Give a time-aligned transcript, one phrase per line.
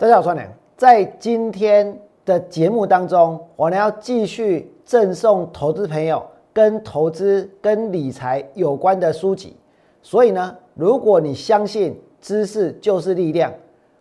[0.00, 0.48] 大家好，我是王良。
[0.78, 9.54] 在今天的节目当中，我呢要继续赠送投资朋友跟投资、跟理财有关的书籍。
[10.00, 13.52] 所以呢，如果你相信知识就是力量，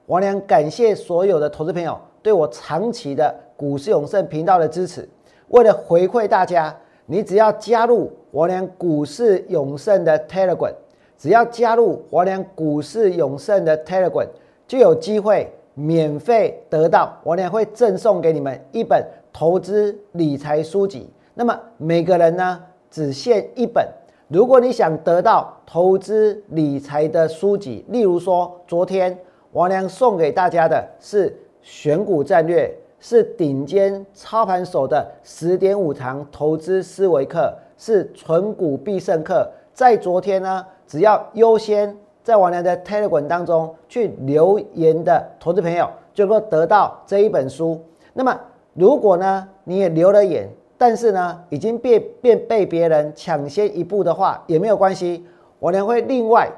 [0.06, 5.06] 我良感谢所有的投资朋友对我长期的股市永胜频道的支持。
[5.50, 6.74] 为了回馈大家，
[7.08, 10.74] 你只要加入我良股市永胜的 Telegram，
[11.18, 14.30] 只要加入我良股市永胜的 Telegram，
[14.66, 19.02] 就有机会免费得到王良会赠送给你们一本
[19.32, 21.10] 投资理财书籍。
[21.34, 22.62] 那么每个人呢
[22.92, 23.88] 只限一本。
[24.28, 29.18] 如果你想得到投资理财的书籍，例如说昨天
[29.54, 32.70] 王良送给大家的是选股战略。
[33.02, 39.50] 是顶尖操盘手的十点五堂投资思维课，是纯股必胜课。
[39.74, 47.84] 在昨天呢，只要优先在王良的 Telegram 当中去留言的投资朋友，就能够得到这一本书。
[48.14, 48.40] 那么，
[48.74, 55.26] 如果呢你也留了言，但是呢已经被被被别人抢先一步的话，也没有关系，
[55.60, 56.50] 王良会另外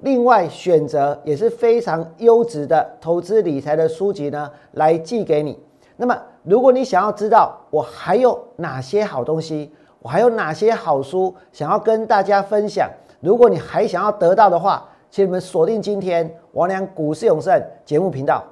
[0.00, 5.58] 另外选择也是非常优质的投资理财的书籍呢，来寄给你。
[5.96, 12.88] 那么，如果你想要知道我还有哪些好东西，我还有哪些好书想要跟大家分享，
[13.20, 18.44] 如果你还想要得到的话，请你们锁定今天王良股市永胜节目频道。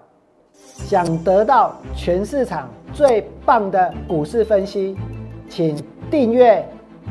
[0.53, 4.97] 想得到全市场最棒的股市分析，
[5.49, 5.77] 请
[6.11, 6.67] 订阅、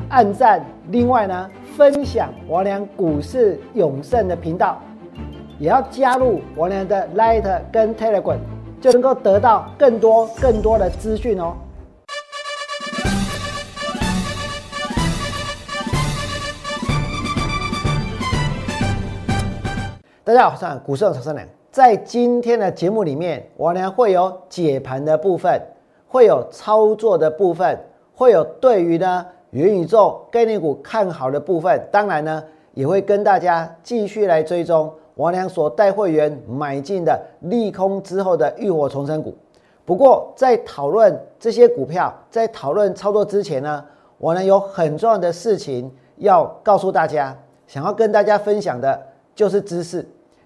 [0.10, 4.80] 按赞，另外呢，分享王良股市永胜的频道，
[5.60, 8.40] 也要加入王良的 Light 跟 Telegram。
[8.82, 11.56] 就能够得到更多更多的资讯哦。
[20.26, 21.48] 大家好，我是股市的曹生良。
[21.70, 25.62] 在今天的节目里面，我呢会有解盘的部分，
[26.08, 27.78] 会有操作的部分，
[28.16, 31.80] 会有对于呢元宇宙概念股看好的部分。
[31.92, 34.92] 当然呢，也会跟大家继续来追踪。
[35.14, 39.32] 王良所带会员买进的利空之后的浴火重生股。
[39.86, 43.86] 不过，在讨论这些股票，在讨论操作之前呢，
[44.18, 49.00] 我呢有很重要的事情要告诉大家，想要跟大家分享的
[49.36, 50.04] 就是知识，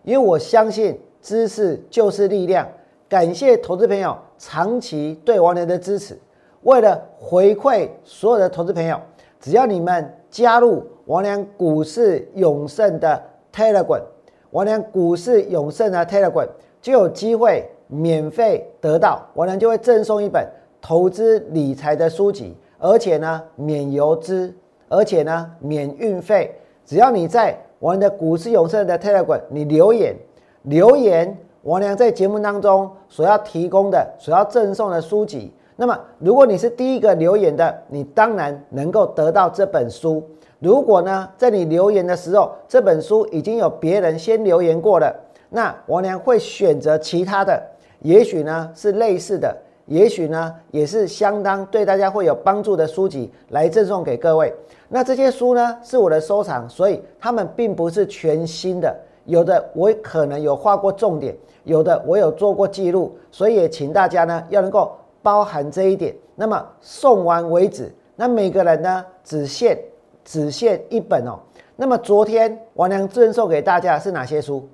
[0.09, 2.67] 因为我相信知识就是力量。
[3.07, 6.17] 感谢投资朋友长期对王良的支持。
[6.63, 8.99] 为了回馈所有的投资朋友，
[9.39, 14.01] 只要你们加入王良股市永胜的 Telegram。
[14.49, 16.49] 王良股市永胜的 Telegram
[16.81, 20.43] 就有机会免费得到，王良就会赠送一本
[20.81, 24.51] 投资理财的书籍，而且呢免邮资，
[24.87, 26.51] 而且呢免运费。
[26.83, 30.15] 只要你在我们的股市永胜的 Telegram 你留言
[30.63, 40.21] 留言，王良在节目当中所要提供的、所要赠送的书籍，那么如果你是第一个留言的，你当然能够得到这本书。
[40.59, 45.15] 如果呢，在你留言的时候，这本书已经有别人先留言过了，
[45.49, 47.63] 那王良会选择其他的，
[48.01, 49.55] 也许呢是类似的，
[49.89, 54.53] 也许呢也是相当对大家会有帮助的书籍来赠送给各位。
[54.87, 58.95] 那这些书呢是我的收藏，所以他们并不是全新的，
[59.25, 66.15] 有的我可能有画过重点，有的我有做过记录，所以也请大家呢要能够包含这一点。
[66.35, 69.77] 那么送完为止，那每个人呢只限。
[70.25, 71.39] 只限一本哦。
[71.75, 74.67] 那么昨天王良赠送给大家是哪些书？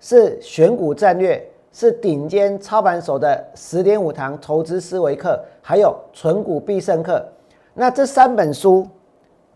[0.00, 1.42] 是选股战略，
[1.74, 7.20] 是顶尖操盘手的十点五堂投资思维课，还有纯股必胜课。
[7.74, 8.86] 那这三本书，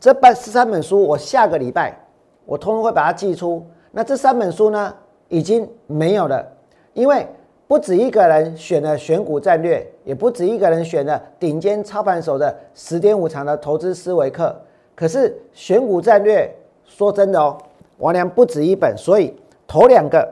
[0.01, 1.97] 这半三本书，我下个礼拜
[2.45, 3.65] 我通通会把它寄出。
[3.93, 4.93] 那这三本书呢，
[5.29, 6.45] 已经没有了，
[6.93, 7.25] 因为
[7.69, 14.61] 不止一个人选了选股战略，也不止一个人选了顶尖操盘手的十点五堂的投资思维课。
[14.97, 16.53] 可是选股战略，
[16.85, 17.57] 说真的哦，
[17.99, 19.37] 王良不止一本，所以
[19.69, 20.29] 头两个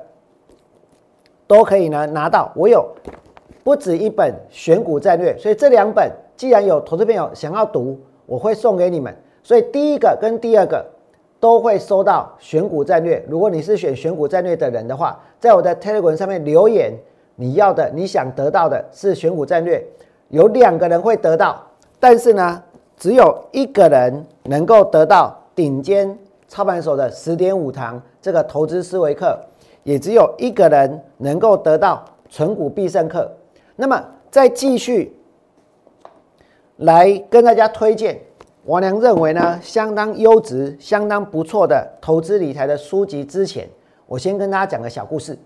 [1.47, 2.51] 都可以呢拿到。
[2.55, 2.87] 我有
[3.63, 9.15] 不止一本选股战略，所以这两本既然有投资朋友想要读，我会送给你们。
[9.43, 10.85] 所以第一个跟第二个
[11.39, 13.25] 都会收到选股战略。
[13.29, 16.93] 如果你是选选股战略的人的话，在我的 Telegram 上面留言，
[17.35, 19.85] 你要的你想得到的是选股战略，
[20.29, 21.63] 有两个人会得到，
[22.01, 22.63] 但是呢。
[22.99, 26.19] 只有一个人能够得到顶尖
[26.49, 29.39] 操盘手的十点五堂这个投资思维课，
[29.87, 33.31] 也只有一个人能够得到纯股必胜客。
[33.77, 35.17] 那么，在继续
[36.79, 38.21] 来跟大家推荐
[38.65, 43.69] 王良认为呢相当优质、相当不错的投资理财的书籍之前，
[44.07, 45.39] 我先跟大家讲个小故事。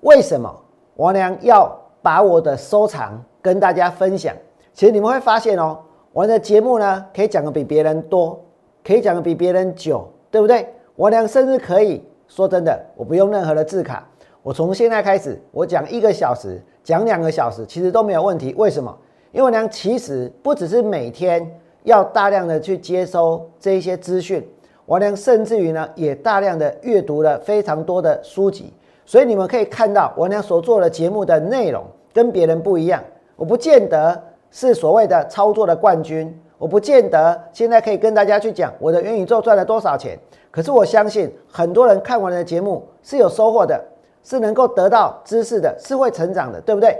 [0.00, 0.50] 为什么
[0.96, 1.70] 王良要
[2.00, 4.34] 把我的收藏跟大家分享。
[4.72, 5.78] 其实你们会发现哦，
[6.14, 8.42] 我的节目呢可以讲的比别人多，
[8.82, 10.66] 可以讲的比别人久，对不对？
[10.96, 14.06] 王良甚至可以说真的，我不用任何的字卡，
[14.40, 18.54] 我从现在开始，我讲一个小时，讲两个小时，其实都没有问题。
[18.56, 18.96] 为什么？
[19.32, 21.44] 因为王良其实不只是每天
[21.82, 24.48] 要大量的去接收这一些资讯。
[24.86, 28.72] 王良甚至于呢，也大量的阅读了非常多的书籍，
[29.04, 33.02] 所以你们可以看到王良所做的节目的内容跟别人不一样。
[33.34, 34.22] 我不见得
[34.52, 40.18] 是所谓的操作的冠军，我不见得现在可以跟大家去讲我的元宇宙赚了多少钱。
[40.50, 43.82] 可是我相信很多人看完的节目是有收获的，
[44.22, 46.96] 是能够得到知识的，是会成长的，对不对？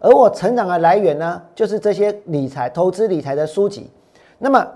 [0.00, 3.90] 而我成长的来源呢，就是这些理财、投资理财的书籍。
[4.38, 4.66] 那么。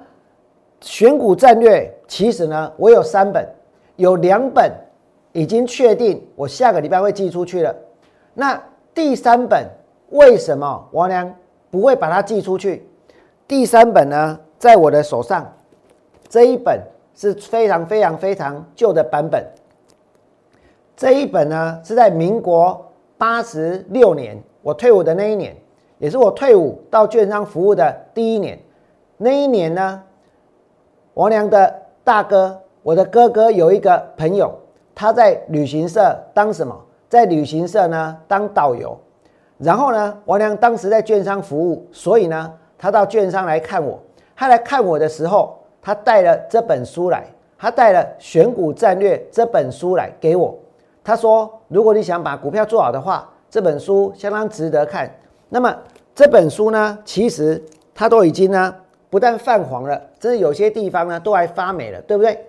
[0.83, 3.47] 选股战略，其实呢，我有三本，
[3.97, 4.73] 有两本
[5.33, 7.77] 已经确定，我下个礼拜会寄出去了。
[8.33, 8.59] 那
[8.95, 9.69] 第三本
[10.09, 11.31] 为什么王良
[11.71, 12.89] 不会把它寄出去？
[13.51, 15.45] 第三本呢，在我的手上，
[16.29, 16.81] 这一本
[17.17, 19.45] 是非常非常非常旧的版本。
[20.97, 22.81] 这一本呢，是在民国
[23.19, 25.57] 八十六年我退伍的那一年，
[25.99, 28.57] 也是我退伍到券商服务的第一年。
[29.17, 30.01] 那一年呢？
[31.15, 31.75] 王良的
[32.05, 34.55] 大哥，我的哥哥有一个朋友，
[34.95, 36.81] 他在旅行社当什么？
[37.09, 38.97] 在旅行社呢当导游。
[39.59, 44.01] 然后呢，王良当时在券商服务，所以呢，他到券商来看我。
[44.35, 47.27] 他来看我的时候，他带了这本书来，
[47.59, 50.59] 他带了《选股战略》这本书来给我。
[51.05, 55.15] 他说：“如果你想把股票做好的话，这本书相当值得看。”
[55.51, 55.77] 那么
[56.15, 57.63] 这本书呢，其实
[57.95, 58.75] 他都已经呢。
[59.11, 62.47] 不但泛黄了，甚至有些地方呢都还发霉了，对不对？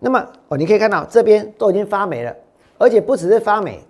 [0.00, 2.34] 那么哦，你可以看到这边都已经发霉了，
[2.76, 3.80] 而且不只是发霉，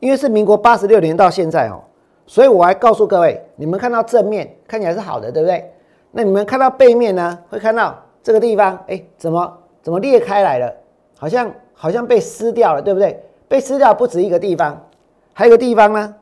[0.00, 1.80] 因为是民国八十六年到现在哦，
[2.26, 5.72] 所以我还告诉各位，你们看到正面看起来是好的，对不对？
[6.10, 10.72] 那你们看到背面呢，会看到这个地方，哎，怎么怎么裂开来了？
[11.18, 13.22] 好像好像被撕掉了，对不对？
[13.48, 14.84] 被撕掉不止一个地方，
[15.32, 16.14] 还有个地方呢，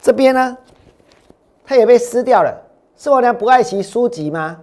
[0.00, 0.56] 这边呢，
[1.64, 2.60] 它也被撕掉了。
[2.96, 4.58] 是我娘不爱惜书籍吗？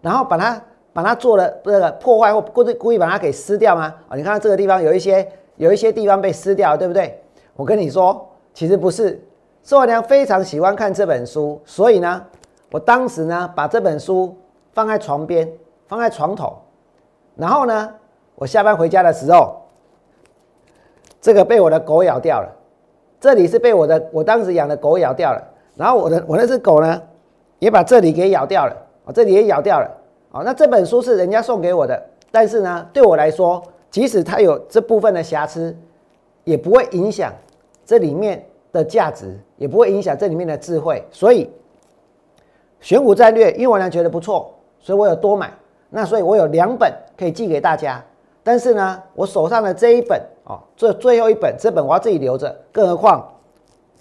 [0.00, 3.94] 然后把它把它做了那个破坏或故意故意把它给撕掉吗？
[4.08, 5.26] 啊，你看到这个地方有一些
[5.56, 7.22] 有一些地方被撕掉，对不对？
[7.54, 9.22] 我跟你说，其实不是，
[9.64, 12.24] 是我娘非常喜欢看这本书，所以呢，
[12.70, 14.36] 我当时呢把这本书
[14.72, 15.50] 放在床边，
[15.86, 16.56] 放在床头，
[17.36, 17.94] 然后呢，
[18.34, 19.62] 我下班回家的时候，
[21.20, 22.48] 这个被我的狗咬掉了，
[23.20, 25.42] 这里是被我的我当时养的狗咬掉了，
[25.76, 27.00] 然后我的我那只狗呢？
[27.60, 28.76] 也把这里给咬掉了
[29.06, 29.88] 啊，这里也咬掉了
[30.32, 30.42] 啊。
[30.44, 35.72] 那这本书是人家送给我的，但是呢，对我来说，即使它有这部分的瑕疵，
[36.42, 37.32] 也不会影响
[37.86, 41.04] 这里面的价值，也不会影响这里面的智慧。
[41.10, 41.50] 所以
[42.80, 45.52] 选股战略，因为我呢觉得不错，所以我有多买。
[45.90, 48.02] 那所以我有两本可以寄给大家，
[48.42, 52.56] 但是呢，我手上的这一本哦，这最后一本，这本我要自己留着。
[52.72, 53.32] 更何况，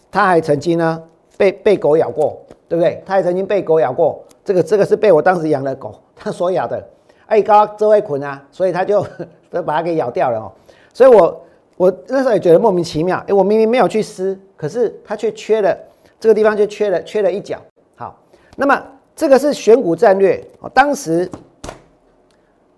[0.10, 1.04] 它还曾经呢
[1.38, 2.42] 被被狗咬过。
[2.72, 3.04] 对不对？
[3.06, 6.82] 他还曾经被狗咬过，这个这个是被我当时养的狗他所咬的，
[7.26, 9.06] 哎，刚刚这位捆啊，所以他就
[9.52, 10.50] 都把它给咬掉了哦。
[10.94, 11.38] 所以我
[11.82, 15.76] 我那时候也觉得莫名其妙，哎，我明明没有去撕，可是它却缺了
[16.20, 17.58] 这个地方，就缺了缺了一角。
[17.96, 18.16] 好，
[18.56, 18.80] 那么
[19.16, 20.70] 这个是选股战略哦。
[20.76, 21.28] 当时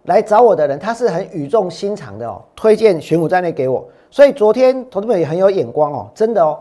[0.03, 3.85] 来找我的人，他是很语重心长的哦，推荐选股战略给我。
[4.09, 6.57] 所以昨天投资们也很有眼光哦，真的哦，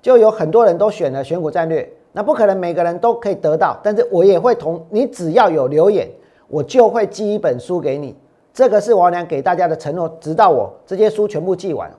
[0.00, 1.92] 就有很多人都选了选股战略。
[2.12, 6.08] 那不可能每个人都可以得到，但是我也会同你只要有留言，
[6.46, 8.14] 我就会寄一本书给你。
[8.52, 11.90] 这个是王良给大家的承诺，直到我这些书全部寄完。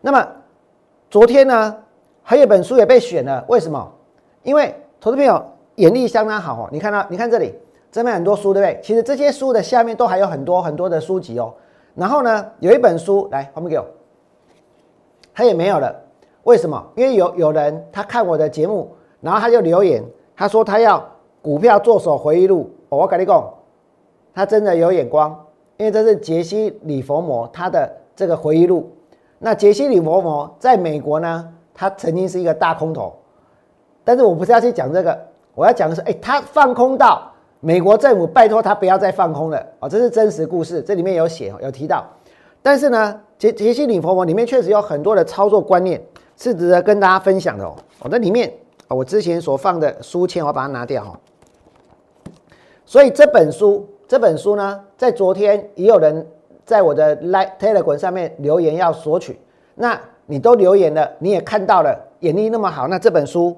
[0.00, 0.26] 那么
[1.10, 1.76] 昨天呢，
[2.22, 3.92] 还有本书也被选了，为什么？
[4.42, 5.42] 因为投资朋友
[5.76, 6.68] 眼力相当好哦。
[6.70, 7.54] 你看到，你看这里
[7.90, 8.80] 这边很多书，对不对？
[8.82, 11.54] 其实这些书的下面都还有很多很多的书籍哦。
[11.94, 13.86] 然后呢，有一本书来，后面给我，
[15.32, 15.94] 他也没有了。
[16.42, 16.84] 为什么？
[16.94, 18.94] 因为有有人他看我的节目。
[19.20, 20.04] 然后他就留言，
[20.36, 21.02] 他说他要
[21.40, 22.70] 股票做手回忆录。
[22.90, 23.54] 我跟你讲，
[24.34, 25.43] 他真的有眼光，
[25.76, 28.90] 因为这是杰西·里佛摩他的这个回忆录。
[29.38, 33.14] 那杰西·里佛摩在美国呢，他曾经是一个大空头，
[34.04, 35.18] 但是我不是要去讲这个，
[35.54, 42.04] 我要讲的是，哎，他放空到美国政府拜托他不要再放空了哦，这是真实故事，这里面有写有提到。
[42.62, 46.02] 但是呢，杰杰西·里佛摩里面确实有很多的操作观念
[46.36, 47.74] 是值得跟大家分享的哦。
[48.00, 48.52] 我在里面。
[48.86, 51.18] 啊，我之前所放的书签，我把它拿掉哈。
[52.84, 56.24] 所以这本书，这本书呢，在昨天也有人
[56.64, 57.16] 在我的
[57.58, 59.40] Telegram 上面留言要索取。
[59.74, 63.56] 那你都留言了，你也看到了，眼力那么好，那这本书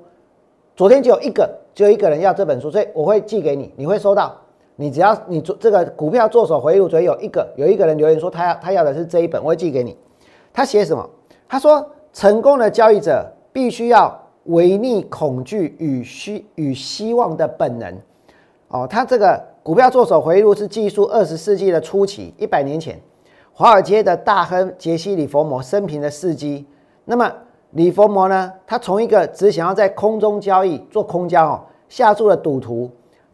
[0.75, 4.35] 昨天就有一个，就有一个人要这本书，所以我会寄给你，你会收到。
[4.77, 9.95] 你只要你做这个股票做手回忆录，只有一个有一个人留言说他要他要的是这一本，我会寄给你。
[10.55, 11.07] 他写什么？
[11.47, 17.95] 他说成功的交易者必须要违逆恐惧与希与希望的本能。
[18.69, 23.03] 哦，他这个股票做手回忆录是记述二十世纪的初期，一百年前，
[23.53, 26.65] 华尔街的大亨杰西·里佛摩生平的事迹。
[27.05, 27.29] 那么
[27.73, 28.53] 李佛摩呢？
[28.65, 32.89] 他从一个只想要在空中交易做空交哦，下注的赌徒。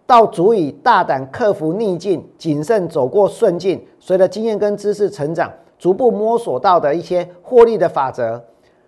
[0.06, 8.42] 到足以大胆克服逆境、谨慎走过顺境，随着经验跟知识成长，逐步摸索到的一些获利的法则，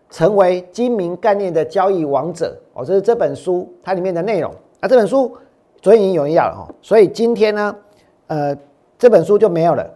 [0.09, 2.83] 成为精明概念的交易王者哦。
[2.83, 4.89] 这是这本书它里面的内容啊。
[4.89, 5.31] 这本书
[5.85, 7.77] 昨天已经有人要了哈，所以今天呢，
[8.29, 8.57] 呃，
[8.99, 9.87] 这本书就没有了。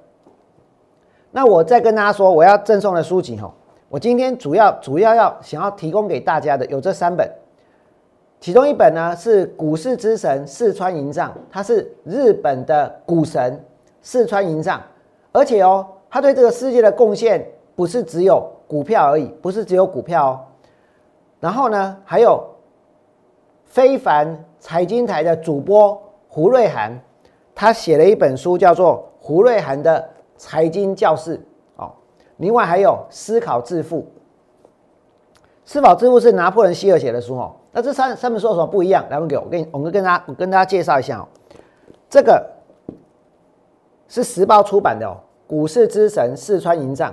[1.30, 3.50] 那我再跟大家说，我要赠送的书籍哈，
[3.88, 7.26] 我今天主要主要要想要提供给大家的有这三本。
[8.38, 13.58] 其中一本呢是股市之神四川银藏，他是日本的股神
[14.02, 14.82] 四川银藏，
[15.32, 20.40] 而且哦，他对这个世界的贡献不是只有股票而已，不是只有股票哦。
[21.40, 22.44] 然后呢，还有
[23.68, 26.98] 非凡财经台的主播胡瑞涵，
[27.54, 31.36] 他写了一本书叫做《胡瑞涵的财经教室》
[31.76, 31.92] 哦。
[32.38, 34.06] 另外还有思考致富，
[35.64, 37.54] 思考致富是拿破仑希尔写的书哦。
[37.70, 39.04] 那这三三本书有什么不一样？
[39.10, 41.28] 来，我给我跟我们跟大家我跟大家介绍一下哦。
[42.08, 42.44] 这个
[44.08, 45.14] 是时报出版的哦，
[45.48, 47.10] 《股市之神四川银藏》。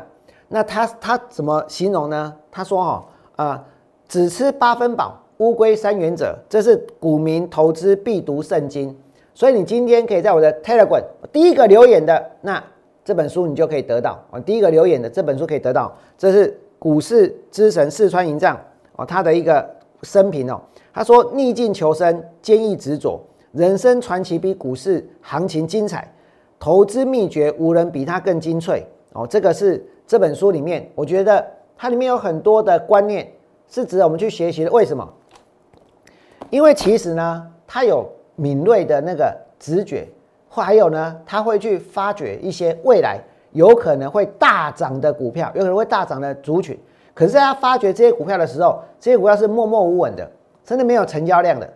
[0.47, 2.33] 那他他怎么形容呢？
[2.49, 3.65] 他说哈啊，
[4.07, 8.95] 只吃八分饱，乌龟三原则，这是股民投资必读圣经。
[9.33, 12.63] 所以你今天可以在我的 Telegram 第一个留言的，那
[13.03, 14.39] 这本书你就可以得到啊。
[14.39, 16.49] 第一个留言的这本书可以得到，这是
[16.79, 18.55] 《股市之神四川银藏》
[18.95, 19.73] 哦，他的一个。
[20.03, 20.61] 生平哦，
[20.93, 23.19] 他说逆境求生，坚毅执着，
[23.53, 26.13] 人生传奇比股市行情精彩，
[26.59, 29.25] 投资秘诀无人比他更精粹哦。
[29.25, 31.43] 这个是这本书里面，我觉得
[31.75, 33.27] 它里面有很多的观念
[33.67, 34.69] 是值得我们去学习的。
[34.69, 35.11] 为什么？
[36.49, 40.07] 因为其实呢，他有敏锐的那个直觉，
[40.49, 43.19] 或还有呢，他会去发掘一些未来
[43.51, 46.77] 有可能会大涨的股票，有可能会大涨的族群。
[47.13, 50.29] 可是，在他发掘这些股票的时候，这些股票是默默无闻的，
[50.63, 51.69] 真的没有成交量的。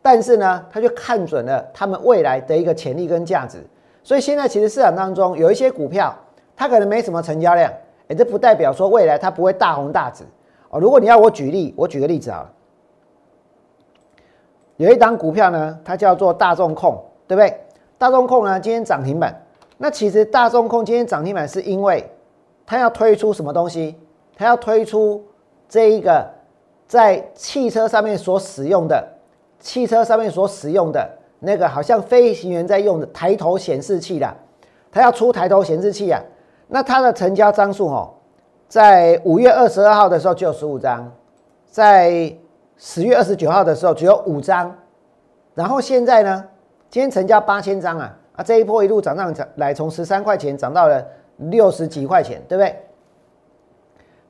[0.00, 3.58] 但是呢，他就看准了他们未来的一个潜力跟价值。
[4.02, 6.14] 所以现在其实市场当中有一些股票，
[6.56, 7.70] 它可能没什么成交量，
[8.08, 10.24] 哎，这不代表说未来它不会大红大紫
[10.70, 10.80] 哦。
[10.80, 12.50] 如果你要我举例，我举个例子啊，
[14.78, 17.60] 有一档股票呢，它叫做大众控，对不对？
[17.98, 19.44] 大众控呢，今天涨停板。
[19.76, 22.08] 那其实大众控今天涨停板是因为
[22.64, 23.96] 它要推出什么东西？
[24.36, 25.22] 它要推出
[25.68, 26.24] 这一个
[26.86, 29.04] 在汽车上面所使用的
[29.58, 34.32] 汽车上面所使用的那个好像飞行员在用的抬头显示器啦，
[34.92, 36.22] 它要出抬头显示器啊。
[36.68, 38.10] 那它的成交张数哦，
[38.68, 41.10] 在五月二十二号的时候就有十五张，
[41.66, 42.32] 在
[42.78, 44.72] 十月二十九号的时候只有五张，
[45.54, 46.44] 然后现在呢，
[46.88, 51.04] 今天成交八千张啊啊，这一波一路涨上涨来，从十三块钱涨到了
[51.36, 52.76] 六十几块钱，对不对？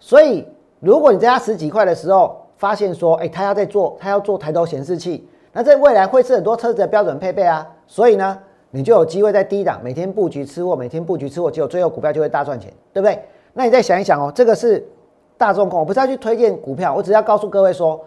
[0.01, 0.47] 所以，
[0.81, 7.67] 如果你在它十几块的时候发现说，哎，它要在做，它要做抬头显示器，那在未来会是很多车子的标准配备啊。
[7.87, 8.39] 所以呢，
[8.71, 13.23] 你就有机会在低档每天布局吃货，每天布局吃货，结果最后股票就会大赚钱，对不对？
[13.53, 14.83] 那你再想一想哦，这个是
[15.37, 18.01] 大众控，我不是要去推荐股票，我只要告诉各位说，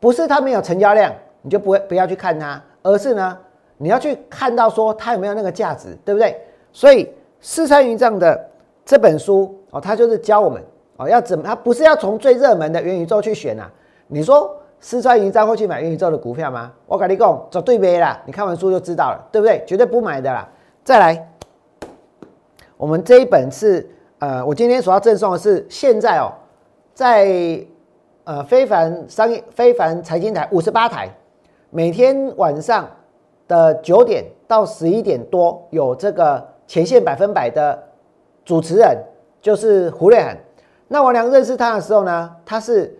[0.00, 1.12] 不是它没有成交量，
[1.42, 3.38] 你就不会不要去看它，而是呢，
[3.76, 6.40] 你要去看到说它有没有那个价值，对不对？
[6.72, 8.48] 所以四川云藏的
[8.84, 10.62] 这本书哦，它就是教我们。
[11.00, 11.44] 哦，要怎么？
[11.44, 13.70] 他不是要从最热门的元宇宙去选呐？
[14.08, 16.72] 你说四川云章会去买元宇宙的股票吗？
[16.86, 18.20] 我跟你讲，走对杯啦！
[18.26, 19.62] 你看完书就知道了，对不对？
[19.64, 20.48] 绝对不买的啦。
[20.82, 21.28] 再来，
[22.76, 23.88] 我们这一本是
[24.18, 26.32] 呃，我今天所要赠送的是现在哦，
[26.94, 27.26] 在
[28.28, 31.08] 呃非凡商业非凡财经台五十八台，
[31.70, 32.86] 每天晚上
[33.48, 37.82] 的九点到十一点多有这个前线百分百的
[38.44, 38.98] 主持人，
[39.40, 40.36] 就是胡瑞涵。
[40.88, 42.94] 那王良认识他的时候呢，他是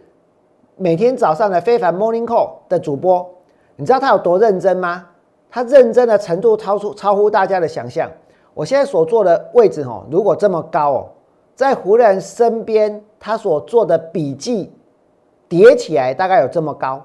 [0.77, 3.31] 每天早上的非凡 Morning Call 的主播。
[3.77, 5.05] 你知道他有多认真吗？
[5.51, 8.11] 他认真的程度超出超乎大家的想象。
[8.55, 11.09] 我现在所坐的位置哦，如果这么高哦，
[11.55, 14.73] 在胡人身边，他所做的笔记
[15.49, 17.05] 叠起来大概有这么高，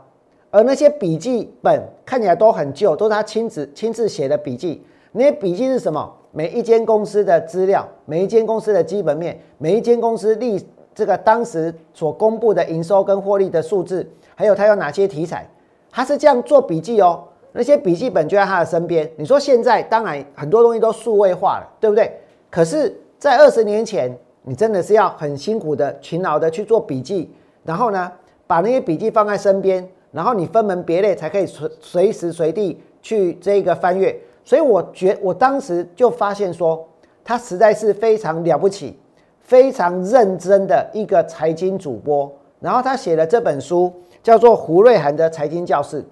[0.51, 4.85] 而那些笔记本看起来都很旧，都是他亲自亲自写的笔记。
[5.11, 6.13] 那些笔记是什么？
[6.31, 10.59] 每一间公司的资料，每一间公司的基本面，每一间公司历
[10.95, 15.47] 这个当时所公布的营收跟获利的数字，还有它有哪些题材，
[15.91, 17.23] 他是这样做笔记哦。
[17.51, 19.07] 那些笔记本就在他的身边。
[19.15, 22.11] 你说现在当然很多东西都数位化了，对不对？
[22.49, 27.31] 可是，在二十年前，你真的是要很辛苦的、勤劳的去做笔记，
[27.63, 28.11] 然后呢，
[28.53, 34.15] 把那些笔记放在身边，然后你分门别类才可以随随时随地去这个翻阅。
[34.43, 36.87] 所以，我觉我当时就发现说，
[37.23, 38.99] 他实在是非常了不起、
[39.39, 42.31] 非常认真的一个财经主播。
[42.59, 43.91] 然后他写了这本书，
[44.21, 46.05] 叫做胡瑞涵的财经教室。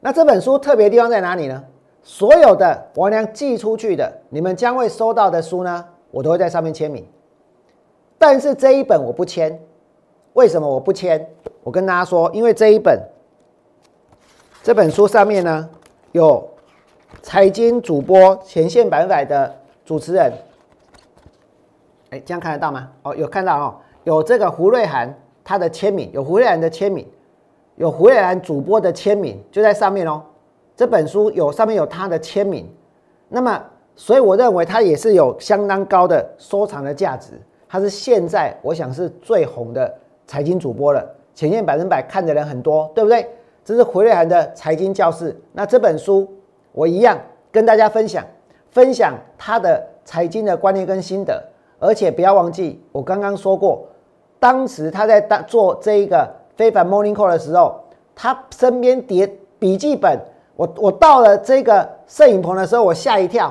[0.00, 1.64] 那这本书特别地方在哪里呢？
[2.02, 7.06] 所有的王良寄出去的，你们将会收到的书呢，我都会在上面签名。
[8.18, 9.58] 但是这一本我不签，
[10.34, 11.26] 为什么我不签？
[11.62, 13.00] 我跟大家说，因为这一本
[14.62, 15.68] 这本书上面呢，
[16.12, 16.48] 有
[17.22, 20.32] 财经主播前线百分百的主持人，
[22.10, 22.88] 哎，这样看得到吗？
[23.02, 27.06] 哦，有看到哦，有这个胡瑞涵他的签名，有胡瑞涵的签名。
[27.76, 30.22] 有胡瑞涵主播的签名就在上面哦，
[30.76, 32.70] 这本书有上面有他的签名，
[33.26, 33.58] 那么
[33.96, 39.98] 所以我认为它也是有相当高的收藏的价值，它是现在我想是最红的
[40.30, 43.28] 财经主播了，前线百分百看的人很多，对不对？
[43.64, 46.32] 这是胡瑞涵的财经教室，那这本书
[46.70, 47.18] 我一样
[47.50, 48.24] 跟大家分享，
[48.70, 51.42] 分享他的财经的观念跟心得，
[51.80, 53.84] 而且不要忘记我刚刚说过，
[54.38, 56.28] 当时他在当做这一个。
[56.56, 57.80] 非凡 Morning Call 的时候，
[58.14, 59.26] 他身边叠
[59.58, 60.20] 笔记本，
[60.56, 63.50] 我我到了这个摄影棚的时候，我吓一跳，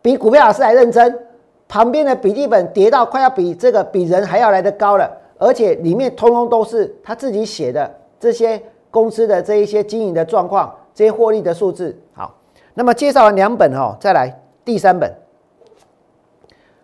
[0.00, 1.18] 比股票老师还认真。
[1.66, 11.96] 旁边的笔记本叠到快要比这个比人还要来的高了，而且里面通通都是他自己写的这些公司的这一些经营的状况，这些获利的数字。
[12.12, 12.34] 好，
[12.74, 15.12] 那么介绍完两本哦，再来第三本，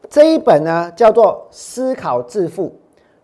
[0.09, 2.65] 这一本呢叫做《思考致富》。《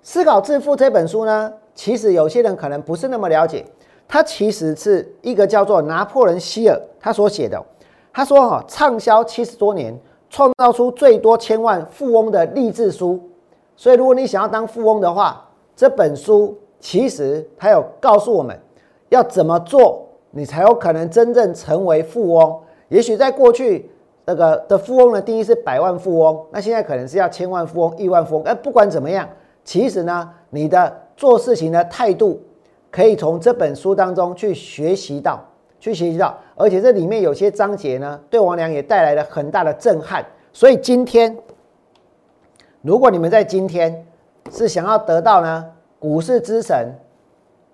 [0.03, 1.53] 思考致富》这本书呢。
[1.75, 3.65] 其实有些人可能不是那么了解，
[4.09, 7.65] 它其实是一个叫做拿破仑希尔他所写的。
[8.13, 9.97] 他说：“哈，畅销七十多年，
[10.29, 13.31] 创造出最多千万富翁的励志书。
[13.79, 18.59] 所以，如果你想要当富翁的话，这本书其实它有告诉我们
[19.11, 22.59] 要怎么做，你才有可能真正成为富翁。
[22.89, 23.89] 也许在过去
[24.25, 28.45] 那个的富翁的定义是百万富翁，那现在可能是要千万富翁、亿万富翁。
[28.45, 29.29] 哎，不管怎么样，
[29.63, 31.09] 其实呢，你的。
[31.19, 32.41] 做事情的态度，
[32.93, 35.45] 可以从这本书当中去学习到，
[35.81, 40.25] 去学习到，而且这里面有些章节呢，对王良也带来了很大的震撼。
[40.53, 41.37] 所以今天，
[42.83, 44.07] 如果你们在今天
[44.53, 45.67] 是想要得到呢
[45.99, 46.95] 股市之神，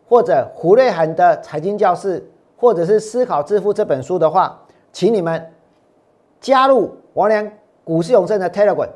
[0.08, 4.62] 或者胡瑞涵的财经教室，或者是思考致富这本书的话，
[4.92, 5.50] 请你们
[6.40, 7.50] 加入王良
[7.84, 8.88] 股市永胜的 Telegram，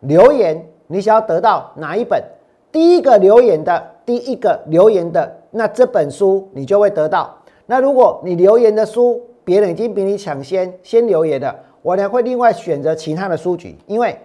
[0.00, 2.22] 留言你想要得到哪一本。
[2.70, 7.36] 第一个留言的，第一个留言的，那这本书你就会得到。
[7.66, 14.16] 那如果你留言的书别人已经比你抢先先留言的，我呢会另外选择其他的书籍，因为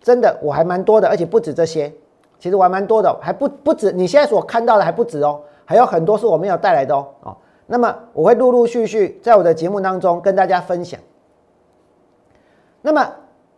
[0.00, 1.92] 真的我还蛮多的，而且不止这些，
[2.38, 7.06] 其实我还蛮多的，还不不止你现在所看到的还不止哦，还有很多是我没有带来的哦。
[7.22, 7.36] 哦，
[7.66, 10.98] 那么我会陆陆续续在我的节目当中跟大家分享。
[12.82, 13.06] 那么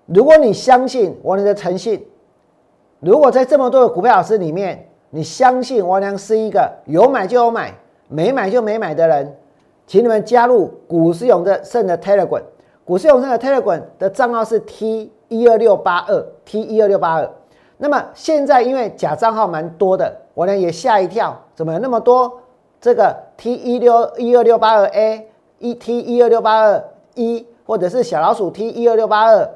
[0.06, 2.06] 如果你相信我的诚信。
[3.04, 7.74] 如果在这么多的股票老师里面，你相信王良是一个有买就有买，
[8.06, 9.36] 没买就没买的人，
[9.88, 12.44] 请你们加入股市勇的胜的 Telegram，
[12.92, 17.30] 股市永生的 Telegram 的账号是 T 一二六八二 T 一二六八二。
[17.78, 22.30] 那么现在因为假账号蛮多的，我呢也吓一跳，怎么那么多？
[22.82, 25.26] 这个 T 一六一二六八二 A
[25.58, 29.48] 一 T 一二六八二一，或者是小老鼠 T 一二六八二，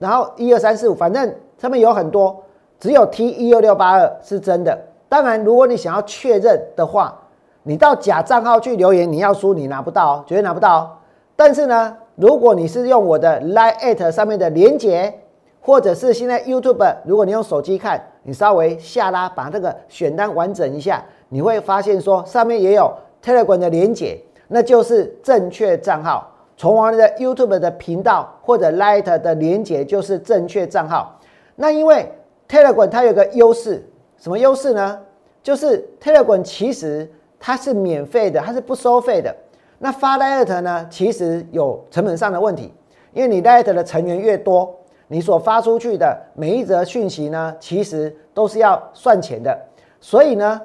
[0.00, 2.42] 然后一二三四五，反正上面有很多。
[2.80, 4.76] 只有 T 一二六八二是真的。
[5.08, 7.16] 当然，如果你想要确认的话，
[7.62, 10.98] 你到假账号去留言，你要输你拿不到，绝对拿不到。
[11.36, 15.12] 但是呢，如果你是用我的 Line at 上面的连接，
[15.60, 26.30] 或者是现在 YouTube，如果你用手机看，你稍微下拉把这个选单完整一下，你会发现说上面也有 Telegram 的连接，那就是正确账号。
[26.56, 31.18] 从我的 YouTube 的频道或者 Light 的连接就是正确账号。
[31.56, 32.08] 那因为
[32.48, 33.84] Telegram 它有个优势，
[34.18, 35.00] 什么优势呢？
[35.42, 39.34] 就是 Telegram 其实它是免费的，它是不收费的。
[39.78, 42.72] 那发 Light 呢，其实有成本上的问题，
[43.12, 44.74] 因为你 Light 的成员越多，
[45.08, 49.58] 你所发出去的每一则讯息呢，其实都是要算钱的。
[50.00, 50.60] 所以呢，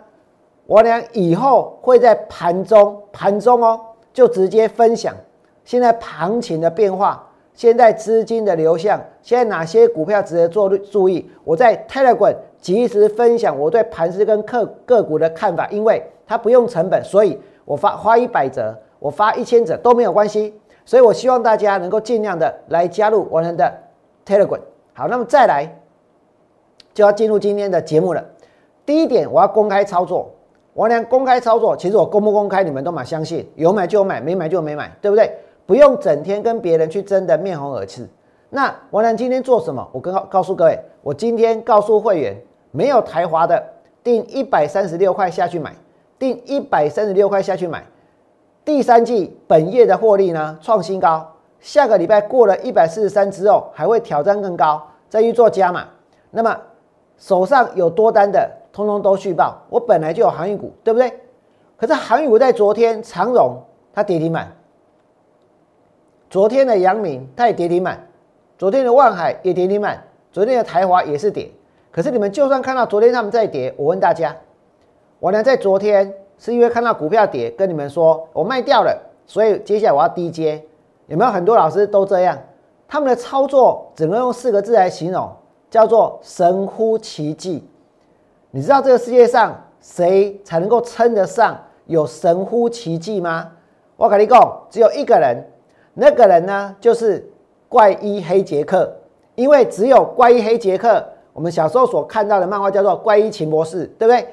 [0.66, 3.80] 我俩以后会在盘中盘中哦，
[4.14, 5.16] 就直接分享
[5.66, 7.26] 现在行情的变化。
[7.54, 11.30] 现在资金的流向，现在哪些股票值得做注意？
[11.44, 20.54] 我在 Telegram 及时分享我对盘势跟个个股的看法，因为它不用成本，所以我发花一百折，我发一千折都没有关系。
[20.86, 23.72] 所以我希望大家能够尽量的来加入我们的
[24.26, 24.60] Telegram。
[24.94, 25.80] 好，那么再来
[26.94, 28.26] 就要进入今天的节目了。
[28.86, 30.32] 第一点，我要公开操作。
[30.74, 35.32] 王良公开操作，其实我公不公开，你们都蛮相信，有买就有买，没买就没买，对不对？
[35.66, 38.08] 不用整天跟别人去争得面红耳赤。
[38.50, 39.88] 那王良今天做什么？
[39.92, 42.36] 我跟告告诉各位，我今天告诉会员，
[42.72, 43.64] 没有台华的，
[44.04, 45.76] 定一百三十六块下去买，
[46.18, 47.86] 定一百三十六块下去买。
[48.70, 51.28] 第三季本业的获利呢创新高，
[51.60, 54.80] 下个礼拜过了一百四十三之后，还会挑战更高，
[55.10, 55.88] 再去做加码。
[56.30, 56.56] 那么
[57.18, 58.48] 手上有多单的。
[58.72, 61.12] 通通都续报，我本来就有航运股，对不对？
[61.76, 63.60] 可是航运股在昨天长荣
[63.92, 64.56] 它跌停板，
[66.30, 68.08] 昨天的阳明它也跌停板，
[68.60, 71.50] 昨天的万海也跌停板，昨天的台华也是跌。
[71.90, 74.36] 可是你们就算看到昨天他们在跌，我问大家，
[75.20, 80.64] 我呢在昨天是因为看到股票跌，跟你们说我卖掉了，所以接下来我要低接。
[81.06, 82.38] 有没有很多老师都这样？
[82.88, 85.30] 他们的操作只能用四个字来形容，
[85.70, 87.68] 叫做神乎其技。
[88.52, 93.52] 你知道这个世界上谁才能够称得上有神乎其技吗？
[93.96, 95.38] 我跟你讲，只有一个人，
[95.94, 97.30] 那个人呢就是
[97.68, 98.92] 怪医黑杰克。
[99.36, 104.28] 因为只有怪医黑杰克，我们小时候所看到的漫画叫做《怪医秦博士》，对不对？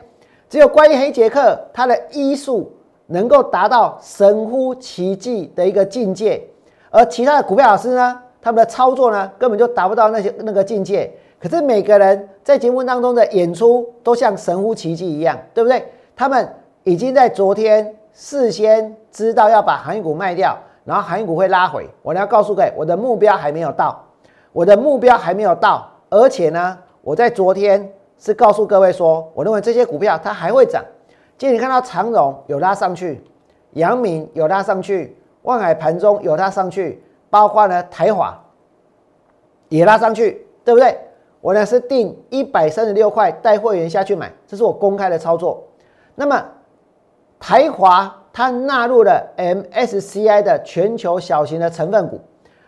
[0.56, 2.72] 只有怪医黑杰克，他的医术
[3.08, 6.42] 能够达到神乎其技的一个境界，
[6.88, 11.12] 而其他的股票老师呢，他们的操作呢，根本就达不到那些那个境界。
[11.38, 15.86] 可是每个人在节目当中的演出都像神乎其技一样，对不对？
[16.16, 16.48] 他们
[16.84, 21.86] 已经在昨天事先知道要把航运股卖掉，然后航运股会拉回。
[22.00, 24.02] 我要告诉各位，我的目标还没有到，
[24.54, 25.86] 我的目标还没有到。
[26.08, 30.84] 而且呢，我在昨天是告诉各位说，我认为这些股票它还会涨。
[31.38, 33.22] 今天你看到长荣有拉上去，
[33.72, 38.42] 阳明有拉上去，万海盘中有拉上去，包括呢台华
[39.68, 40.98] 也拉上去，对不对？
[41.42, 45.62] 我呢是定一百三十六块带会员下去买，这是我公开的操作。
[46.14, 46.42] 那么
[47.38, 52.20] 台华它纳入了 MSCI 的全球小型的成分股，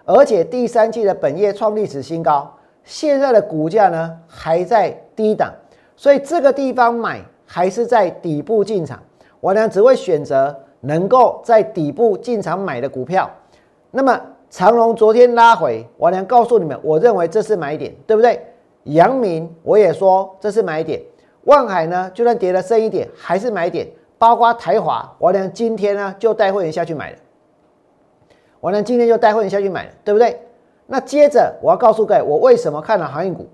[0.05, 2.55] 而且第三季的本业创历史新高，
[2.89, 5.53] 现在的股价呢还在低档，
[5.95, 8.99] 所以这个地方买还是在底部进场。
[9.41, 13.31] 我呢只会选择能够在底部进场买的股票。
[13.91, 18.43] 那么长隆昨天拉回，我能告诉你们，我认为这是买点，对不对？
[18.85, 20.99] 阳明，我也说这是买点。
[21.45, 23.87] 万海呢，就算跌了深一点，还是买点。
[24.17, 27.19] 包括台华，我呢今天呢就带会员下去买了。
[28.61, 30.41] 我呢今天就带会员下去买了，对不对？
[30.91, 33.47] 那接着我要告诉各位，我为什么看了航运股？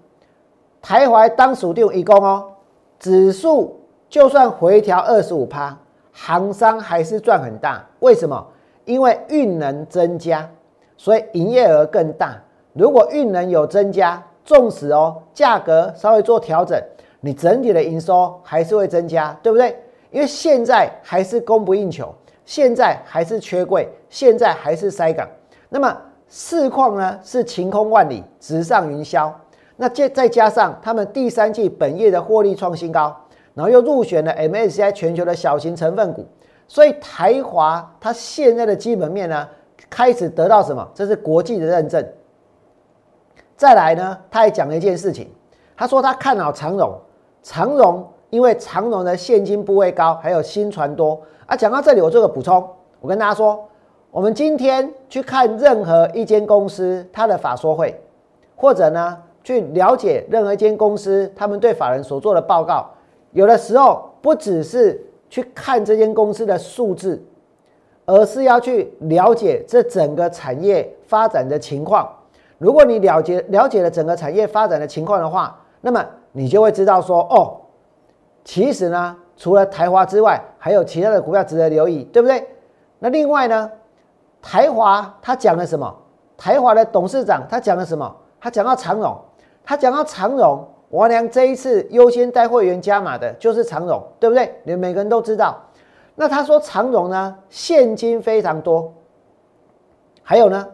[0.81, 2.53] 台华当属定一共哦，
[3.01, 5.77] 指数就算回调二十五趴，
[6.13, 7.85] 行商还是赚很大。
[7.99, 8.47] 为什么？
[8.85, 10.49] 因为运能增加，
[10.97, 12.41] 所以营业额更大。
[12.73, 16.81] 如果运能有增加，纵使哦，价格稍微做调整，
[17.21, 19.77] 你整体的营收还是会增加，对不对？
[20.13, 25.29] 因为现在还是供不应求，现在还是缺柜，现在还是塞港。
[25.69, 25.97] 那么
[26.37, 29.33] 市况呢是晴空万里，直上云霄。
[29.77, 33.17] 那再再加上他们第三季本业的获利创新高，
[33.55, 36.27] 然后又入选了 MSCI 全球的小型成分股，
[36.67, 39.49] 所以台华它现在的基本面呢
[39.89, 40.85] 开始得到什么？
[40.93, 42.05] 这是国际的认证。
[43.57, 45.31] 再来呢，他还讲了一件事情，
[45.77, 46.99] 他说他看好长荣，
[47.45, 51.55] 长荣因为长荣的现金部位高，还有新船多啊。
[51.55, 52.69] 讲到这里，我做个补充，
[53.01, 53.69] 我跟大家说，
[54.15, 58.01] 我们今天去看任何一间公司它的法说会，
[58.55, 62.89] 或者呢去了解任何一间公司他们对法人所做的报告，
[63.33, 67.21] 有的时候不只是去看这间公司的数字，
[68.07, 72.09] 而是要去了解这整个产业发展的情况。
[72.59, 77.57] 如果你了解了解了整个产业发展的情况的话，那么你就会知道说，哦，
[78.45, 82.47] 其实呢，除了台华之外，还有其他的股票值得留意，对不对？
[83.01, 83.69] 那另外呢，
[84.45, 85.93] 台华他讲了什么？
[86.37, 88.15] 台华的董事长他讲了什么？
[88.39, 89.17] 他讲到长荣，
[89.65, 94.55] 他讲到长荣，王良这一次优先带会员加码的就是长荣，对不对？
[94.65, 95.59] 你们每个人都知道。
[96.15, 98.93] 那他说长荣呢，现金非常多，
[100.23, 100.69] 还有呢？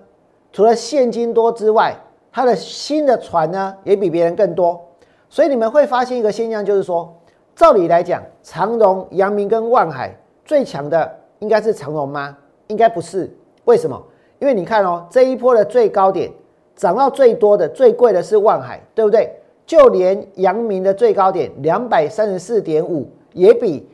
[0.52, 1.94] 除了现金多之外，
[2.32, 4.84] 他的新的船呢也比别人更多，
[5.28, 7.16] 所以你们会发现一个现象，就是说，
[7.54, 10.12] 照理来讲，长荣、阳明跟万海
[10.44, 12.36] 最强的应该是长荣吗？
[12.66, 13.32] 应该不是。
[13.64, 14.02] 为什么？
[14.38, 16.30] 因为你看哦，这一波的最高点
[16.74, 19.34] 涨到最多的、最贵的是万海，对不对？
[19.66, 23.88] 就连阳明的最高点两百三十四点五，也比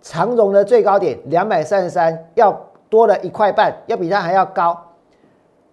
[0.00, 2.54] 长荣的最高点两百三十三要
[2.90, 4.78] 多了一块半，要比它还要高。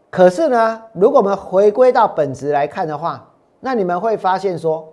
[0.09, 4.88] 可是呢，如果我们回归到本质来看的话，那你们会发现说，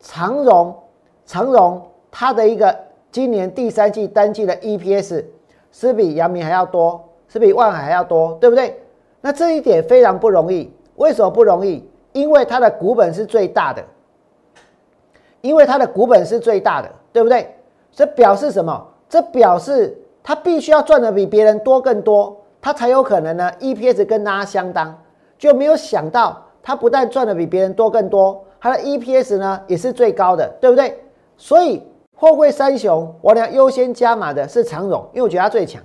[0.00, 0.74] 长荣
[1.26, 2.74] 长荣它的一个
[3.10, 5.24] 今年第三季单季的 EPS
[5.70, 7.05] 是比阳明还要多，
[7.36, 8.80] 是比万海还要多，对不对？
[9.20, 10.72] 那这一点非常不容易。
[10.96, 11.86] 为什么不容易？
[12.12, 13.84] 因为它的股本是最大的，
[15.42, 17.54] 因为它的股本是最大的，对不对？
[17.92, 18.86] 这表示什么？
[19.08, 24.96] 这表示它必须要赚的比别人多更多，它才有可能呢 EPS 跟大家相当。
[25.38, 26.42] 就没有想到。
[26.62, 30.98] 它不但赚的比别人多更多，它的 EPS 呢也是最高的，对不对？
[31.36, 31.80] 所以
[32.12, 35.80] 货柜三雄，我俩优先加码的是长荣，因为我觉得它最强。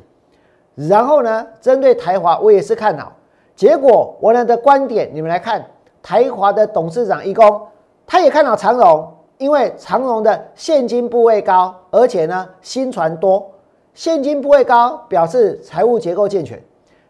[0.75, 3.11] 然后呢，针对台华，我也是看好。
[3.55, 5.63] 结果我俩的观点，你们来看，
[6.01, 7.61] 台华的董事长一公，
[8.07, 13.51] 他也看好长荣，因为长荣的现金部位高，而且呢新船多。
[13.93, 16.61] 现金部位高表示财务结构健全，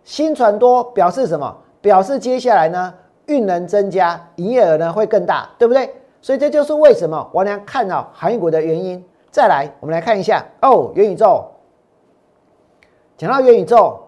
[0.04, 1.56] 新船多表示什么？
[1.80, 2.94] 表示接下来呢？
[3.28, 5.90] 运能增加，营业额呢会更大，对不对？
[6.22, 9.04] 所以这就是为什么王良看好航运股的原因。
[9.30, 11.51] 再来，我们来看一下哦，元宇宙。
[13.22, 14.00] 讲到元宇宙，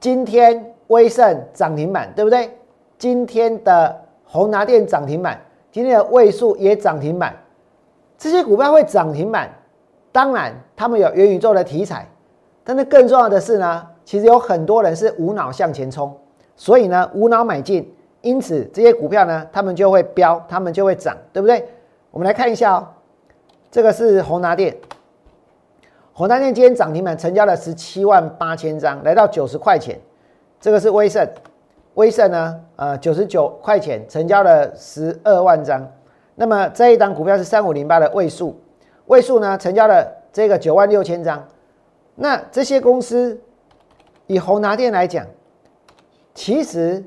[0.00, 2.50] 今天威盛涨停板，对不对？
[2.96, 5.38] 今天的宏达电涨停板，
[5.70, 7.36] 今天的位数也涨停板。
[8.16, 9.50] 这些股票会涨停板，
[10.10, 12.08] 当然他们有元宇宙的题材，
[12.64, 16.16] 但是更重要的是呢，其实有很多人是无脑向前冲，
[16.56, 17.94] 所以呢，无脑买进。
[18.22, 21.68] 因此，这些股票呢，他们就会飙，他们就会涨，对不对？
[22.10, 22.88] 我们来看一下哦，
[23.70, 24.74] 这个是宏达电，
[26.18, 29.96] 宏达电今天涨停板成交了十七万八千张，来到九十块钱。
[30.60, 31.24] 这个是威盛，
[31.94, 35.80] 威盛呢，呃，九十九块钱成交了十二万张。
[36.34, 38.58] 那么这一档股票是三五零八的位数，
[39.06, 41.40] 位数呢成交了这个九万六千张。
[42.16, 43.40] 那这些公司
[44.26, 45.24] 以宏达电来讲，
[46.34, 47.04] 其实。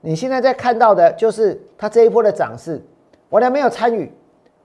[0.00, 2.80] 你现在在看到的就是它这一波的涨势，
[3.28, 4.12] 我俩没有参与，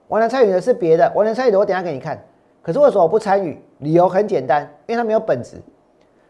[0.08, 2.20] 我俩参与的是别的，我俩参与的我等下给你看。
[2.64, 3.62] 可是为什么我不参与？
[3.78, 5.58] 理由很简单，因为它没有本质，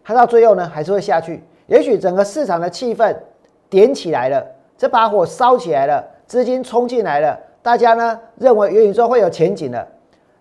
[0.02, 1.44] 它到最后呢还是会下去。
[1.68, 3.14] 也许整个市场的气氛
[3.70, 4.44] 点起来了，
[4.76, 9.86] 这把火烧起来了，资金冲进来了，大家呢认为元宇宙会有前景了。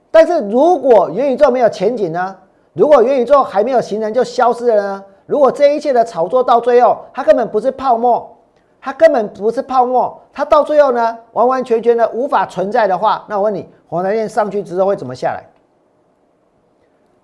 [0.10, 2.36] 但是如果元宇宙没有前景呢？
[2.74, 5.04] 如果元宇宙还没有形成就消失了呢？
[5.28, 8.36] 如果这一切的炒作到最后它根本不是泡沫？
[8.82, 15.44] 它根本不是泡沫，它到最后呢，完完全全的无法存在的话，那我问你，宏达电上去之后会怎么下来？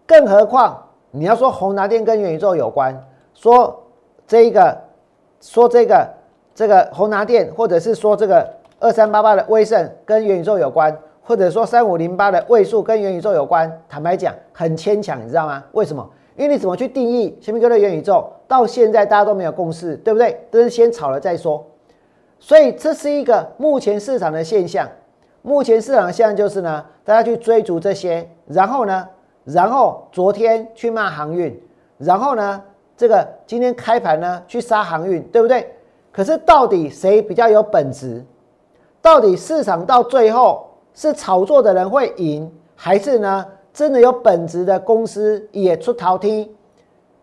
[0.10, 0.76] 更何况
[1.12, 3.00] 你要说宏达电跟元宇宙有关，
[3.36, 3.80] 说
[4.26, 4.76] 这一个，
[5.40, 6.10] 说这个
[6.56, 15.64] 这个宏达电，或者是说这个二三八八的威盛跟元宇宙有关，或者说三五零八的位数跟元宇宙有关，坦白讲很牵强，你知道吗？
[15.74, 16.10] 为什么？
[16.36, 18.28] 因为你怎么去定义新民哥的元宇宙？
[18.48, 20.44] 到现在大家都没有共识，对不对？
[20.50, 21.64] 都是先炒了再说。
[22.40, 24.90] 所以这是一个目前市场的现象。
[25.44, 29.08] 目前市场的现象就是呢，大家去追逐这些，然后呢，
[29.52, 31.60] 然后昨天去骂航运，
[31.98, 32.62] 然后呢，
[32.96, 35.74] 这个今天开盘呢去杀航运，对不对？
[36.12, 38.24] 可是到底谁比较有本质？
[39.02, 43.46] 到底市场到最后是炒作的人会赢，还是呢？
[43.72, 46.52] 真的有本质的公司也出逃梯，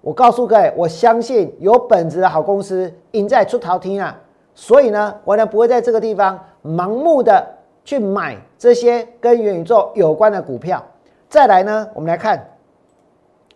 [0.00, 4.16] 我告诉各位，我相信有本质的好公司赢在出逃梯啊！
[4.54, 7.44] 所以呢，我呢不会在这个地方盲目的
[7.84, 10.82] 去买这些跟元宇宙有关的股票。
[11.28, 12.56] 再来呢，我们来看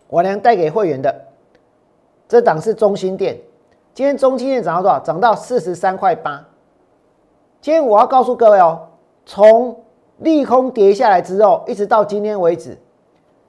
[0.07, 1.13] 我娘带给会员的
[2.27, 3.37] 这档是中心店，
[3.93, 4.99] 今天中心店涨到多少？
[4.99, 6.45] 涨到四十三块八。
[7.61, 8.87] 今天我要告诉各位哦，
[9.25, 9.77] 从
[10.17, 12.77] 利空跌下来之后，一直到今天为止。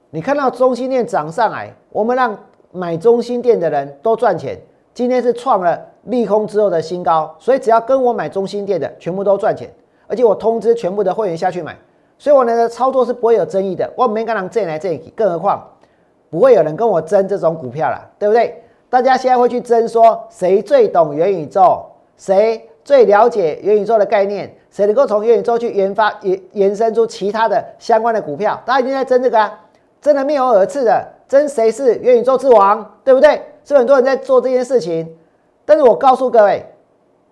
[0.09, 2.37] 你看到中心店涨上来，我们让
[2.71, 4.59] 买中心店的人都赚钱。
[4.93, 9.69] 今天是创了利空之后的新高，所以只要跟我买中心店的，全部都赚钱。
[10.07, 11.75] 而且我通知全部的会员下去买，
[12.17, 13.91] 所以我的操作是不会有争议的。
[13.95, 15.67] 我没跟人争来争去，更何况
[16.29, 18.63] 不会有人跟我争这种股票了，对不对？
[18.89, 21.83] 大家现在会去争说谁最懂元宇宙，
[22.15, 28.61] 谁最了解元宇宙的概念，谁能够从元宇宙去研发延延伸出其他的相关的股票？
[28.65, 29.59] 大家已经在争这个啊。
[30.01, 33.41] 真的面红耳赤的，争谁是元宇宙之王，对不对？
[33.63, 35.15] 是很多人在做这件事情。
[35.63, 36.65] 但是我告诉各位，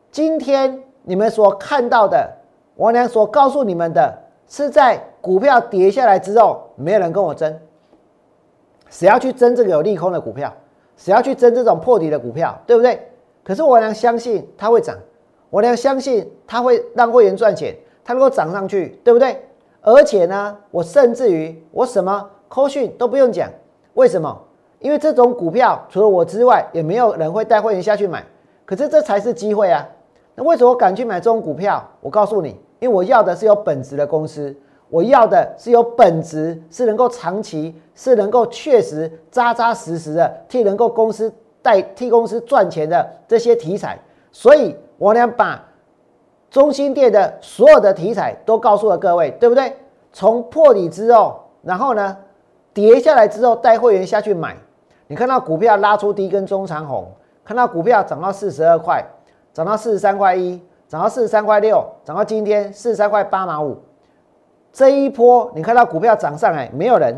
[0.10, 2.32] 今天你们所看到的，
[2.78, 4.18] 王良所告诉你们的，
[4.52, 7.58] 是在股票跌下来之后，没有人跟我争。
[8.90, 10.54] 谁要去争这个有利空的股票？
[10.98, 12.62] 谁要去争这种破底的股票？
[12.68, 13.10] 对不对？
[13.46, 14.98] 可是我良相信它会涨，
[15.50, 19.42] 我良相信它会让会员赚钱，它能够涨上去，对不对？
[19.80, 23.50] 而且呢，我甚至于我什么扣讯都不用讲，
[23.94, 24.38] 为什么？
[24.80, 28.22] 因为这种股票除了我之外，也没有人会带会员下去买。
[28.66, 29.88] 可是这才是机会啊！
[30.36, 31.82] 那为什么我敢去买这种股票？
[32.02, 34.56] 我告诉你，因为我要的是有本质的公司，
[34.90, 44.00] 我要的是有本质，是能够长期，是能够确实扎扎实实的替能够公司带替公司赚钱的这些题材。
[44.32, 45.64] 所以，我俩把
[46.50, 49.78] 中心店的所有的题材都告诉了各位，对不对？
[50.12, 52.18] 从破底之后，然后呢，
[52.74, 54.58] 跌下来之后带会员下去买。
[55.06, 57.08] 你看到股票拉出第一根中长红，
[57.46, 59.06] 看到股票涨到四十二块，
[59.54, 60.60] 涨到四十三块一，
[60.92, 63.78] 涨到四十三块六，涨到今天四十三块八毛五。
[64.74, 67.18] 这一波你看到股票涨上来，没有人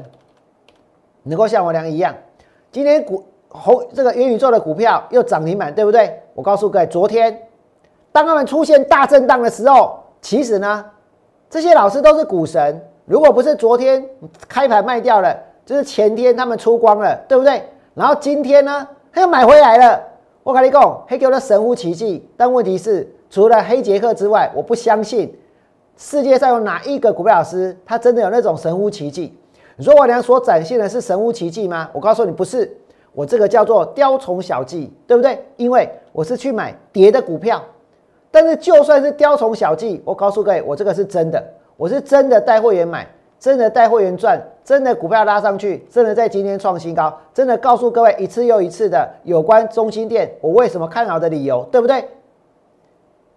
[1.23, 2.13] 能够像我俩一样。
[2.71, 6.21] 今天股红这个元宇宙的股票又涨停板，对不对？
[6.35, 7.35] 我告诉各位，昨天
[8.11, 10.85] 当他们出现大震荡的时候，其实呢，
[11.49, 12.79] 这些老师都是股神。
[13.05, 14.07] 如果不是昨天
[14.47, 17.63] 开盘卖掉了，就是前天他们出光了，对不对？
[17.95, 19.99] 然后今天呢，他又买回来了。
[20.43, 22.29] 我跟你讲，黑狗的神乎其技。
[22.37, 25.35] 但问题是，除了黑杰克之外，我不相信
[25.97, 29.35] 世界上有哪一个股票老师，他真的有那种神乎其技。
[29.75, 31.89] 你说我俩所展现的是神乎其技吗？
[31.93, 32.71] 我告诉你，不是。
[33.11, 35.43] 我这个叫做雕虫小技，对不对？
[35.55, 37.59] 因为我是去买跌的股票。
[38.29, 41.43] 但是就算是雕虫小技，我告诉各位，我这个是真的，
[41.75, 43.07] 我是真的带会员买。
[43.39, 52.05] 真的带会员赚，真的股票拉上去，真的在今天创新高，真的告诉各位一次又一次的有关中心店我为什么看好的理由，对不对？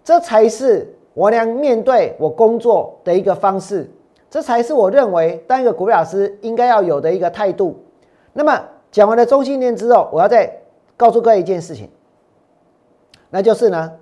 [0.06, 3.90] 这才是我俩面对我工作的一个方式，
[4.30, 7.76] 这才是我认为当一个股票老师应该要有的一个态度。
[8.32, 10.48] 那么讲完了中心店之后，我要再
[10.96, 11.90] 告诉各位一件事情，
[13.30, 13.92] 那就是呢，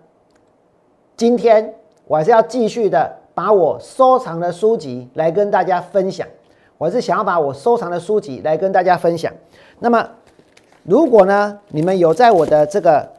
[1.16, 1.74] 今天
[2.06, 3.16] 我还是要继续的。
[3.36, 6.24] 把我收藏的书籍来跟大家分享，
[6.78, 9.32] 我是想要把我收藏的书籍来跟大家分享。
[9.80, 10.08] 那么，
[10.84, 13.10] 如果呢，你们有在我的这个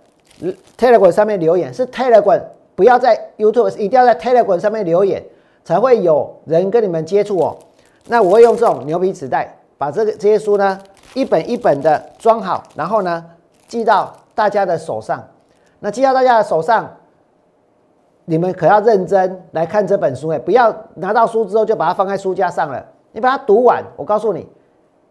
[0.78, 2.42] Telegram 上面留言，是 Telegram，
[2.76, 5.24] 不要在 YouTube，一定要在 Telegram 上面留言，
[5.64, 7.58] 才会有人跟你们接触哦。
[8.08, 10.80] 那我会用这种牛皮纸袋，把这个这些书呢，
[11.14, 13.26] 一本一本的装好，然后呢，
[13.68, 15.24] 寄到大家的手上。
[15.80, 16.90] 那寄到大家的手上。
[18.28, 20.40] 你们可要认真来看这本书哎！
[20.40, 22.84] 不要拿到书之后就把它放在书架上了。
[23.12, 24.50] 你把它读完，我告诉你，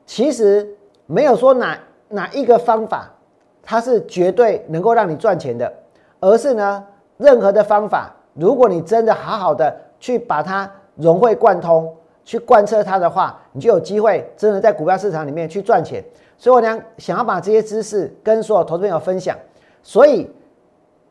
[0.05, 0.69] 其实
[1.07, 3.09] 没有说哪哪一个方法
[3.63, 5.73] 它是绝对能够让你赚钱的，
[6.19, 6.85] 而是呢，
[7.17, 16.05] 任何的方法，如果你真的好好的去把它融会贯通，去贯彻它的话，你就有机会真的在股票市场里面去赚钱。
[16.37, 19.37] 所以我娘想要把这些知识跟所有投资朋友分享。
[19.83, 20.29] 所以，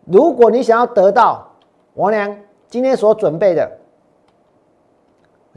[0.05, 1.47] 如果你想要得到，
[1.93, 2.35] 王良
[2.67, 3.71] 今天所准备的，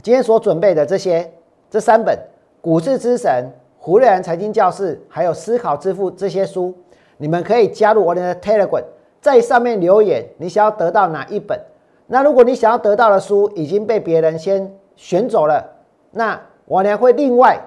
[0.01, 1.29] 今天所准备的这些
[1.69, 2.15] 这三本
[2.61, 3.43] 《股市之神》
[3.77, 6.73] 《胡瑞兰财经教室》还有《思考致富》这些书，
[7.17, 8.83] 你们可以加入我的 Telegram，
[9.27, 11.59] 在上面留言，你想要得到哪一本？
[12.07, 15.63] 那如果你想要得到的书已经被别人先选走了，
[16.11, 17.59] 那王良会另外，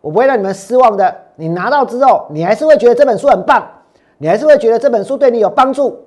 [0.00, 1.14] 我不会让你们失望的。
[1.34, 3.68] 你拿到之后，你还是会觉得这本书很棒，
[4.18, 5.98] 你还是会觉得这本书对你有帮助。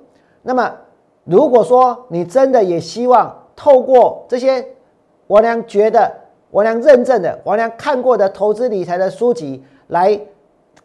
[0.42, 0.72] 那么。
[1.30, 4.66] 如果说你真的也希望透过这些
[5.26, 6.10] 我娘觉得
[6.50, 10.18] 我娘认证的我娘看过的投资理财的书籍来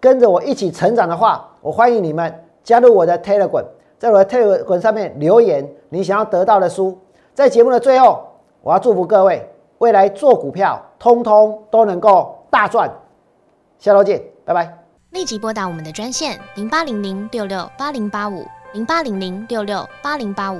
[0.02, 3.64] 跟着我一起成长的话，我欢迎你们加入我的 Telegram，
[4.04, 7.00] 在我的推文上面留言你想要得到的书。
[7.34, 8.22] 在节目的最后，
[8.62, 12.92] 我要祝福各位未来做股票通通都能够大赚。
[13.80, 14.78] 下周见，拜拜。
[15.12, 18.44] 立即拨打我们的专线零八零零六六八零八五。
[18.74, 20.60] 零八零零六六八零八五